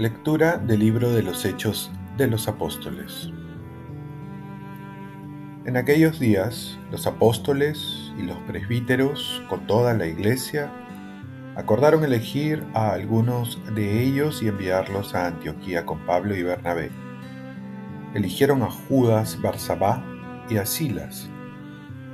Lectura 0.00 0.56
del 0.56 0.80
libro 0.80 1.12
de 1.12 1.22
los 1.22 1.44
Hechos 1.44 1.90
de 2.16 2.26
los 2.26 2.48
Apóstoles. 2.48 3.30
En 5.66 5.76
aquellos 5.76 6.18
días, 6.18 6.78
los 6.90 7.06
apóstoles 7.06 8.10
y 8.18 8.22
los 8.22 8.38
presbíteros, 8.38 9.42
con 9.50 9.66
toda 9.66 9.92
la 9.92 10.06
iglesia, 10.06 10.72
acordaron 11.54 12.02
elegir 12.02 12.64
a 12.72 12.92
algunos 12.92 13.60
de 13.74 14.02
ellos 14.02 14.42
y 14.42 14.48
enviarlos 14.48 15.14
a 15.14 15.26
Antioquía 15.26 15.84
con 15.84 15.98
Pablo 16.06 16.34
y 16.34 16.42
Bernabé. 16.42 16.90
Eligieron 18.14 18.62
a 18.62 18.70
Judas 18.70 19.40
Barsabá 19.40 20.04
y 20.48 20.56
a 20.56 20.66
Silas, 20.66 21.30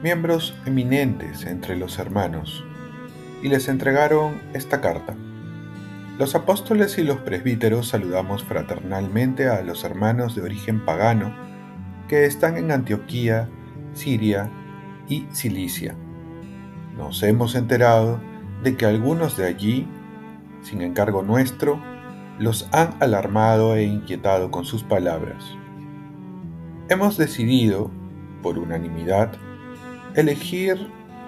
miembros 0.03 0.55
eminentes 0.67 1.47
entre 1.47 1.75
los 1.77 1.99
hermanos, 1.99 2.65
y 3.43 3.49
les 3.49 3.69
entregaron 3.69 4.43
esta 4.53 4.83
carta. 4.83 5.15
Los 6.19 6.35
apóstoles 6.35 6.99
y 6.99 7.03
los 7.03 7.19
presbíteros 7.19 7.89
saludamos 7.89 8.45
fraternalmente 8.45 9.49
a 9.49 9.63
los 9.63 9.85
hermanos 9.85 10.35
de 10.35 10.43
origen 10.43 10.85
pagano 10.85 11.35
que 12.09 12.27
están 12.27 12.57
en 12.57 12.73
Antioquía, 12.73 13.49
Siria 13.95 14.51
y 15.09 15.27
Cilicia. 15.33 15.95
Nos 16.97 17.23
hemos 17.23 17.55
enterado 17.55 18.21
de 18.63 18.77
que 18.77 18.87
algunos 18.87 19.37
de 19.37 19.47
allí, 19.47 19.89
sin 20.63 20.83
encargo 20.83 21.23
nuestro, 21.23 21.81
los 22.39 22.69
han 22.73 22.97
alarmado 23.01 23.77
e 23.77 23.85
inquietado 23.85 24.51
con 24.51 24.65
sus 24.65 24.83
palabras. 24.83 25.57
Hemos 26.89 27.17
decidido, 27.17 27.91
por 28.45 28.61
unanimidad, 28.61 29.33
elegir 30.15 30.79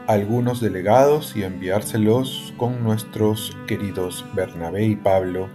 algunos 0.06 0.60
delegados 0.60 1.34
y 1.36 1.42
enviárselos 1.42 2.54
con 2.56 2.84
nuestros 2.84 3.56
queridos 3.66 4.24
Bernabé 4.34 4.84
y 4.84 4.94
Pablo, 4.94 5.48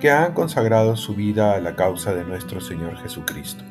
que 0.00 0.10
han 0.10 0.32
consagrado 0.32 0.96
su 0.96 1.14
vida 1.14 1.52
a 1.52 1.60
la 1.60 1.76
causa 1.76 2.14
de 2.14 2.24
nuestro 2.24 2.62
Señor 2.62 2.96
Jesucristo. 2.96 3.62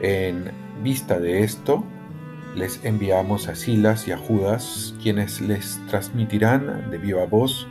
En 0.00 0.50
vista 0.82 1.20
de 1.20 1.44
esto, 1.44 1.84
les 2.56 2.84
enviamos 2.84 3.46
a 3.46 3.54
Silas 3.54 4.08
y 4.08 4.12
a 4.12 4.18
Judas, 4.18 4.96
quienes 5.00 5.40
les 5.40 5.80
transmitirán 5.86 6.90
de 6.90 6.98
viva 6.98 7.24
voz 7.26 7.68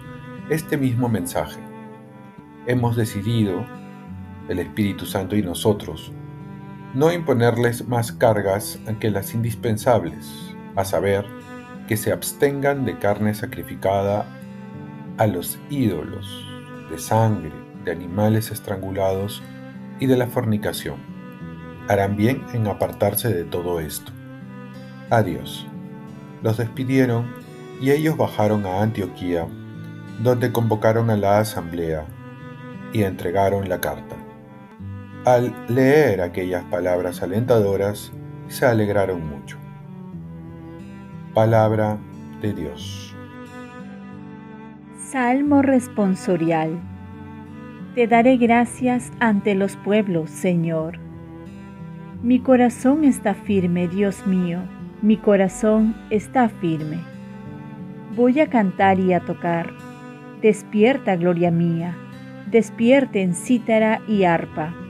este 0.49 0.77
mismo 0.77 1.09
mensaje. 1.09 1.59
Hemos 2.67 2.95
decidido, 2.95 3.65
el 4.49 4.59
Espíritu 4.59 5.05
Santo 5.05 5.35
y 5.35 5.41
nosotros, 5.41 6.11
no 6.93 7.11
imponerles 7.11 7.87
más 7.87 8.11
cargas 8.11 8.79
que 8.99 9.11
las 9.11 9.33
indispensables, 9.33 10.55
a 10.75 10.85
saber, 10.85 11.25
que 11.87 11.97
se 11.97 12.11
abstengan 12.11 12.85
de 12.85 12.97
carne 12.97 13.33
sacrificada 13.33 14.25
a 15.17 15.27
los 15.27 15.59
ídolos, 15.69 16.45
de 16.89 16.97
sangre, 16.97 17.51
de 17.83 17.91
animales 17.91 18.51
estrangulados 18.51 19.43
y 19.99 20.07
de 20.07 20.17
la 20.17 20.27
fornicación. 20.27 20.97
Harán 21.87 22.15
bien 22.15 22.43
en 22.53 22.67
apartarse 22.67 23.33
de 23.33 23.43
todo 23.43 23.79
esto. 23.79 24.11
Adiós. 25.09 25.67
Los 26.41 26.57
despidieron 26.57 27.31
y 27.81 27.91
ellos 27.91 28.17
bajaron 28.17 28.65
a 28.65 28.81
Antioquía, 28.81 29.47
donde 30.21 30.51
convocaron 30.51 31.09
a 31.09 31.17
la 31.17 31.39
asamblea 31.39 32.05
y 32.93 33.03
entregaron 33.03 33.67
la 33.69 33.81
carta. 33.81 34.15
Al 35.25 35.55
leer 35.67 36.21
aquellas 36.21 36.63
palabras 36.65 37.23
alentadoras, 37.23 38.11
se 38.47 38.63
alegraron 38.67 39.27
mucho. 39.27 39.57
Palabra 41.33 41.97
de 42.43 42.53
Dios. 42.53 43.15
Salmo 44.99 45.63
responsorial. 45.63 46.79
Te 47.95 48.05
daré 48.05 48.37
gracias 48.37 49.11
ante 49.19 49.55
los 49.55 49.75
pueblos, 49.77 50.29
Señor. 50.29 50.99
Mi 52.21 52.39
corazón 52.39 53.03
está 53.03 53.33
firme, 53.33 53.87
Dios 53.87 54.27
mío, 54.27 54.59
mi 55.01 55.17
corazón 55.17 55.95
está 56.11 56.49
firme. 56.49 56.99
Voy 58.15 58.41
a 58.41 58.47
cantar 58.47 58.99
y 58.99 59.11
a 59.13 59.21
tocar. 59.21 59.71
Despierta, 60.43 61.15
gloria 61.15 61.49
mía, 61.49 61.97
despierten 62.51 63.33
cítara 63.33 64.01
y 64.07 64.25
arpa. 64.25 64.84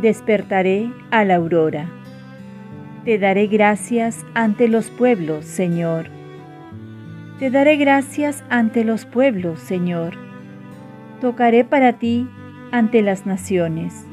Despertaré 0.00 0.90
a 1.10 1.24
la 1.24 1.36
aurora. 1.36 1.88
Te 3.04 3.18
daré 3.18 3.46
gracias 3.46 4.26
ante 4.34 4.66
los 4.66 4.90
pueblos, 4.90 5.44
Señor. 5.44 6.06
Te 7.38 7.50
daré 7.50 7.76
gracias 7.76 8.44
ante 8.48 8.82
los 8.84 9.06
pueblos, 9.06 9.60
Señor. 9.60 10.14
Tocaré 11.20 11.64
para 11.64 11.92
ti 11.92 12.28
ante 12.72 13.02
las 13.02 13.24
naciones, 13.24 14.04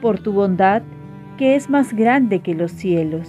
por 0.00 0.18
tu 0.18 0.32
bondad 0.32 0.82
que 1.36 1.56
es 1.56 1.68
más 1.68 1.92
grande 1.92 2.40
que 2.40 2.54
los 2.54 2.72
cielos, 2.72 3.28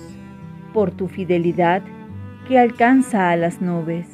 por 0.74 0.92
tu 0.92 1.10
fidelidad 1.10 1.82
que 2.48 2.58
alcanza 2.58 3.30
a 3.30 3.36
las 3.36 3.62
nubes. 3.62 4.08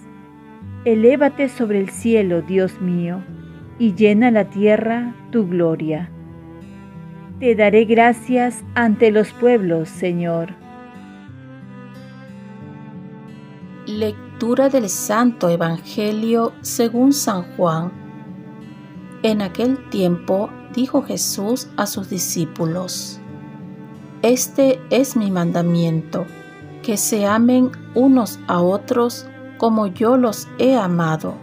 Elévate 0.86 1.50
sobre 1.50 1.80
el 1.80 1.90
cielo, 1.90 2.42
Dios 2.42 2.82
mío, 2.82 3.22
y 3.78 3.94
llena 3.94 4.32
la 4.32 4.46
tierra 4.46 5.14
tu 5.32 5.48
gloria. 5.48 6.10
Te 7.40 7.54
daré 7.54 7.84
gracias 7.84 8.64
ante 8.76 9.12
los 9.12 9.34
pueblos, 9.34 9.90
Señor 9.90 10.54
Lectura 13.86 14.70
del 14.70 14.88
Santo 14.88 15.50
Evangelio 15.50 16.54
según 16.62 17.12
San 17.12 17.44
Juan. 17.56 17.92
En 19.22 19.42
aquel 19.42 19.90
tiempo 19.90 20.50
dijo 20.74 21.04
Jesús 21.04 21.68
a 21.76 21.88
sus 21.88 22.10
discípulos, 22.10 23.20
Este 24.22 24.80
es 24.90 25.18
mi 25.18 25.30
mandamiento, 25.30 26.26
que 26.84 26.96
se 26.96 27.26
amen 27.26 27.70
unos 27.96 28.40
a 28.48 28.62
otros 28.62 29.28
como 29.58 29.88
yo 29.88 30.16
los 30.16 30.48
he 30.58 30.78
amado. 30.78 31.36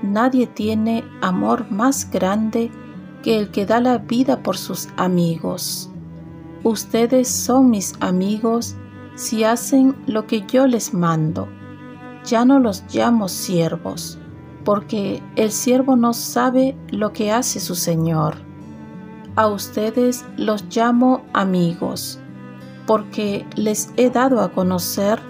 Nadie 0.00 0.46
tiene 0.46 1.04
amor 1.20 1.70
más 1.72 2.08
grande 2.08 2.70
que 2.70 2.83
el 3.26 3.50
que 3.50 3.66
da 3.66 3.80
la 3.80 3.98
vida 3.98 4.42
por 4.42 4.56
sus 4.56 4.88
amigos. 4.96 5.90
Ustedes 6.62 7.28
son 7.28 7.70
mis 7.70 7.94
amigos 8.00 8.76
si 9.14 9.44
hacen 9.44 9.96
lo 10.06 10.26
que 10.26 10.42
yo 10.46 10.66
les 10.66 10.94
mando 10.94 11.48
ya 12.24 12.44
no 12.44 12.58
los 12.58 12.82
llamo 12.92 13.28
siervos, 13.28 14.18
porque 14.64 15.22
el 15.36 15.50
siervo 15.52 15.94
no 15.94 16.14
sabe 16.14 16.76
lo 16.88 17.12
que 17.12 17.30
hace 17.30 17.60
su 17.60 17.74
Señor. 17.74 18.36
A 19.36 19.48
ustedes 19.48 20.24
los 20.36 20.64
llamo 20.74 21.22
amigos, 21.32 22.18
porque 22.86 23.46
les 23.56 23.90
he 23.96 24.10
dado 24.10 24.40
a 24.40 24.52
conocer 24.52 25.20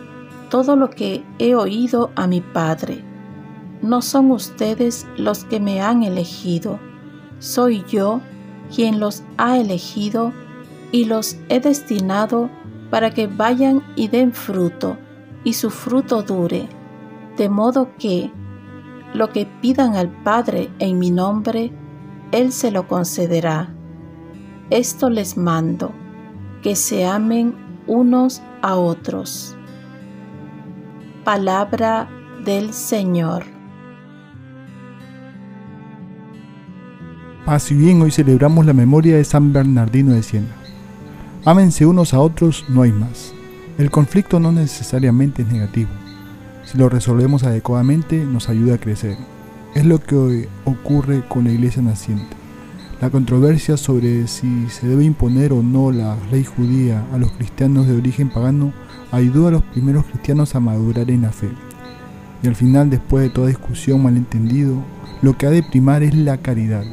todo 0.51 0.77
lo 0.77 0.91
que 0.91 1.25
he 1.39 1.55
oído 1.55 2.11
a 2.15 2.27
mi 2.27 2.41
Padre. 2.41 3.03
No 3.83 4.01
son 4.01 4.31
ustedes 4.31 5.07
los 5.17 5.45
que 5.45 5.59
me 5.59 5.81
han 5.83 6.05
elegido, 6.05 6.79
soy 7.39 7.85
yo 7.89 8.21
quien 8.75 9.01
los 9.01 9.23
ha 9.37 9.59
elegido 9.59 10.33
y 10.93 11.05
los 11.05 11.37
he 11.49 11.61
destinado 11.61 12.51
para 12.91 13.11
que 13.13 13.27
vayan 13.27 13.83
y 13.97 14.09
den 14.09 14.33
fruto, 14.33 14.97
y 15.43 15.55
su 15.55 15.71
fruto 15.71 16.23
dure 16.23 16.69
de 17.37 17.49
modo 17.49 17.91
que 17.99 18.31
lo 19.13 19.31
que 19.31 19.47
pidan 19.47 19.97
al 19.97 20.09
Padre 20.09 20.71
en 20.79 20.99
mi 20.99 21.11
nombre, 21.11 21.73
Él 22.33 22.53
se 22.53 22.71
lo 22.71 22.89
concederá. 22.89 23.75
Esto 24.71 25.11
les 25.11 25.37
mando, 25.37 25.93
que 26.63 26.75
se 26.75 27.07
amen 27.07 27.55
unos 27.87 28.43
a 28.63 28.77
otros. 28.77 29.57
Palabra 31.25 32.09
del 32.45 32.73
Señor. 32.73 33.54
Paz 37.45 37.71
y 37.71 37.75
bien, 37.75 38.01
hoy 38.01 38.11
celebramos 38.11 38.65
la 38.65 38.73
memoria 38.73 39.17
de 39.17 39.25
San 39.25 39.53
Bernardino 39.53 40.13
de 40.13 40.23
Siena. 40.23 40.55
Ámense 41.45 41.85
unos 41.85 42.15
a 42.15 42.21
otros, 42.21 42.65
no 42.69 42.83
hay 42.83 42.93
más. 42.93 43.35
El 43.77 43.91
conflicto 43.91 44.41
no 44.41 44.51
necesariamente 44.51 45.43
es 45.43 45.49
negativo 45.49 45.91
si 46.65 46.79
lo 46.79 46.89
resolvemos 46.89 47.45
adecuadamente, 47.45 48.25
nos 48.25 48.49
ayuda 48.49 48.75
a 48.75 48.79
crecer. 48.79 49.17
Es 49.75 49.85
lo 49.85 50.01
que 50.01 50.49
ocurre 50.65 51.23
con 51.29 51.45
la 51.45 51.53
iglesia 51.53 51.83
naciente. 51.83 52.37
La 53.01 53.11
controversia 53.11 53.77
sobre 53.77 54.27
si 54.29 54.69
se 54.69 54.87
debe 54.87 55.05
imponer 55.05 55.53
o 55.53 55.63
no 55.63 55.93
la 55.93 56.17
ley 56.31 56.45
judía 56.45 57.05
a 57.13 57.19
los 57.19 57.33
cristianos 57.33 57.87
de 57.87 57.97
origen 57.97 58.31
pagano 58.31 58.73
ayudó 59.11 59.49
a 59.49 59.51
los 59.51 59.63
primeros 59.63 60.05
cristianos 60.07 60.55
a 60.55 60.61
madurar 60.61 61.11
en 61.11 61.23
la 61.23 61.33
fe. 61.33 61.51
Y 62.43 62.47
al 62.47 62.57
final, 62.57 62.89
después 62.91 63.25
de 63.25 63.31
toda 63.31 63.49
discusión 63.49 64.03
malentendido, 64.03 64.77
lo 65.23 65.37
que 65.37 65.47
ha 65.47 65.51
de 65.51 65.63
primar 65.63 66.03
es 66.03 66.15
la 66.15 66.39
caridad. 66.39 66.85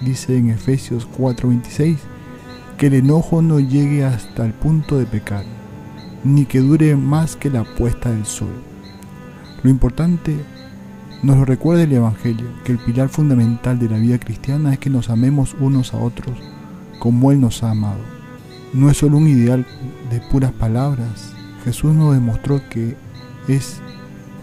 Dice 0.00 0.36
en 0.36 0.50
Efesios 0.50 1.06
4:26 1.18 1.98
que 2.78 2.86
el 2.86 2.94
enojo 2.94 3.42
no 3.42 3.60
llegue 3.60 4.04
hasta 4.04 4.46
el 4.46 4.52
punto 4.52 4.98
de 4.98 5.04
pecar, 5.04 5.44
ni 6.24 6.46
que 6.46 6.60
dure 6.60 6.96
más 6.96 7.36
que 7.36 7.50
la 7.50 7.64
puesta 7.64 8.10
del 8.10 8.24
sol. 8.24 8.54
Lo 9.62 9.68
importante 9.68 10.34
nos 11.22 11.36
lo 11.36 11.44
recuerda 11.44 11.82
el 11.82 11.92
Evangelio, 11.92 12.46
que 12.64 12.72
el 12.72 12.78
pilar 12.78 13.10
fundamental 13.10 13.78
de 13.78 13.90
la 13.90 13.98
vida 13.98 14.18
cristiana 14.18 14.72
es 14.72 14.78
que 14.78 14.88
nos 14.88 15.10
amemos 15.10 15.54
unos 15.60 15.92
a 15.92 15.98
otros 15.98 16.38
como 17.00 17.32
Él 17.32 17.40
nos 17.40 17.64
ha 17.64 17.72
amado. 17.72 18.00
No 18.72 18.88
es 18.88 18.98
solo 18.98 19.16
un 19.16 19.26
ideal 19.26 19.66
de 20.10 20.20
puras 20.30 20.52
palabras, 20.52 21.32
Jesús 21.64 21.92
nos 21.92 22.14
demostró 22.14 22.60
que 22.70 22.96
es 23.48 23.80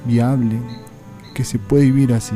viable, 0.06 0.60
que 1.34 1.46
se 1.46 1.60
puede 1.60 1.86
vivir 1.86 2.14
así, 2.14 2.36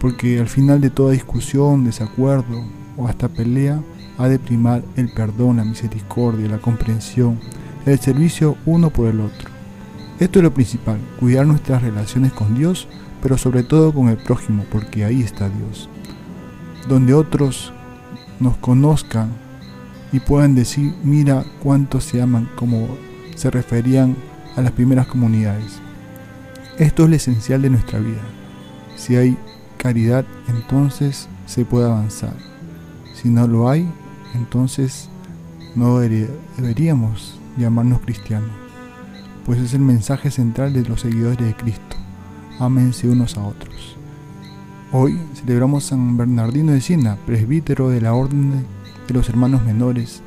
porque 0.00 0.40
al 0.40 0.48
final 0.48 0.80
de 0.80 0.90
toda 0.90 1.12
discusión, 1.12 1.84
desacuerdo 1.84 2.64
o 2.96 3.06
hasta 3.06 3.28
pelea, 3.28 3.80
ha 4.18 4.28
de 4.28 4.38
primar 4.38 4.82
el 4.96 5.12
perdón, 5.12 5.58
la 5.58 5.64
misericordia, 5.64 6.48
la 6.48 6.58
comprensión, 6.58 7.38
el 7.86 7.98
servicio 7.98 8.56
uno 8.66 8.90
por 8.90 9.08
el 9.08 9.20
otro. 9.20 9.50
Esto 10.18 10.38
es 10.38 10.42
lo 10.42 10.52
principal, 10.52 10.98
cuidar 11.18 11.46
nuestras 11.46 11.82
relaciones 11.82 12.32
con 12.32 12.54
Dios, 12.54 12.88
pero 13.22 13.38
sobre 13.38 13.62
todo 13.62 13.92
con 13.92 14.08
el 14.08 14.16
prójimo, 14.16 14.64
porque 14.70 15.04
ahí 15.04 15.22
está 15.22 15.48
Dios. 15.48 15.88
Donde 16.88 17.14
otros 17.14 17.72
nos 18.38 18.56
conozcan 18.56 19.30
y 20.12 20.20
puedan 20.20 20.54
decir, 20.54 20.94
mira 21.04 21.44
cuántos 21.62 22.04
se 22.04 22.20
aman, 22.20 22.48
como 22.56 22.88
se 23.36 23.50
referían 23.50 24.16
a 24.56 24.62
las 24.62 24.72
primeras 24.72 25.06
comunidades. 25.06 25.80
Esto 26.78 27.04
es 27.04 27.10
lo 27.10 27.16
esencial 27.16 27.62
de 27.62 27.70
nuestra 27.70 27.98
vida. 27.98 28.22
Si 28.96 29.16
hay 29.16 29.36
caridad, 29.80 30.26
entonces 30.46 31.28
se 31.46 31.64
puede 31.64 31.86
avanzar. 31.86 32.34
Si 33.14 33.28
no 33.30 33.46
lo 33.46 33.68
hay, 33.68 33.88
entonces 34.34 35.08
no 35.74 36.00
deberíamos 36.00 37.38
llamarnos 37.56 38.00
cristianos, 38.00 38.50
pues 39.46 39.58
es 39.58 39.72
el 39.72 39.80
mensaje 39.80 40.30
central 40.30 40.74
de 40.74 40.84
los 40.84 41.00
seguidores 41.00 41.38
de 41.38 41.54
Cristo. 41.54 41.96
Ámense 42.58 43.08
unos 43.08 43.38
a 43.38 43.44
otros. 43.44 43.96
Hoy 44.92 45.18
celebramos 45.34 45.84
San 45.84 46.16
Bernardino 46.16 46.72
de 46.72 46.80
Siena, 46.80 47.16
presbítero 47.24 47.88
de 47.88 48.02
la 48.02 48.12
Orden 48.12 48.66
de 49.08 49.14
los 49.14 49.28
Hermanos 49.30 49.64
Menores, 49.64 50.20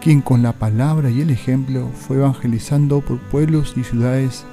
quien 0.00 0.22
con 0.22 0.42
la 0.42 0.52
palabra 0.52 1.10
y 1.10 1.20
el 1.20 1.30
ejemplo 1.30 1.90
fue 1.94 2.16
evangelizando 2.16 3.00
por 3.00 3.18
pueblos 3.18 3.74
y 3.76 3.84
ciudades 3.84 4.44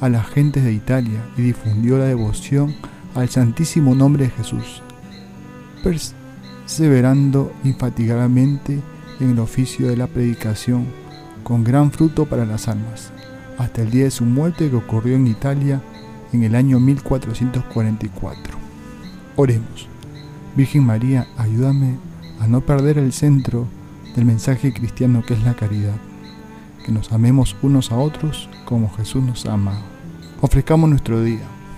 a 0.00 0.08
las 0.08 0.26
gentes 0.26 0.64
de 0.64 0.72
Italia 0.72 1.24
y 1.36 1.42
difundió 1.42 1.98
la 1.98 2.06
devoción 2.06 2.74
al 3.14 3.28
Santísimo 3.28 3.94
Nombre 3.94 4.24
de 4.24 4.30
Jesús 4.30 4.82
perseverando 5.84 7.52
infatigablemente 7.62 8.80
en 9.20 9.30
el 9.30 9.38
oficio 9.38 9.88
de 9.88 9.96
la 9.98 10.06
predicación, 10.06 10.86
con 11.42 11.62
gran 11.62 11.92
fruto 11.92 12.24
para 12.24 12.46
las 12.46 12.68
almas, 12.68 13.12
hasta 13.58 13.82
el 13.82 13.90
día 13.90 14.04
de 14.04 14.10
su 14.10 14.24
muerte 14.24 14.70
que 14.70 14.76
ocurrió 14.76 15.14
en 15.14 15.26
Italia 15.26 15.82
en 16.32 16.42
el 16.42 16.54
año 16.54 16.80
1444. 16.80 18.56
Oremos. 19.36 19.88
Virgen 20.56 20.84
María, 20.84 21.26
ayúdame 21.36 21.96
a 22.40 22.48
no 22.48 22.62
perder 22.62 22.96
el 22.96 23.12
centro 23.12 23.66
del 24.16 24.24
mensaje 24.24 24.72
cristiano 24.72 25.22
que 25.26 25.34
es 25.34 25.42
la 25.42 25.54
caridad, 25.54 25.96
que 26.84 26.92
nos 26.92 27.12
amemos 27.12 27.56
unos 27.60 27.92
a 27.92 27.96
otros 27.96 28.48
como 28.64 28.90
Jesús 28.94 29.22
nos 29.22 29.44
ama. 29.46 29.82
Ofrezcamos 30.40 30.88
nuestro 30.88 31.22
día. 31.22 31.46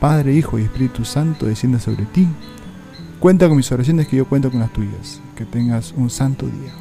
Padre, 0.00 0.34
Hijo 0.34 0.58
y 0.58 0.62
Espíritu 0.62 1.04
Santo, 1.04 1.46
descienda 1.46 1.78
sobre 1.78 2.06
ti 2.06 2.26
Cuenta 3.20 3.48
con 3.48 3.58
mis 3.58 3.70
oraciones 3.70 4.08
que 4.08 4.16
yo 4.16 4.26
cuento 4.26 4.50
con 4.50 4.60
las 4.60 4.72
tuyas. 4.72 5.20
Que 5.36 5.44
tengas 5.44 5.92
un 5.94 6.08
santo 6.08 6.46
día. 6.46 6.72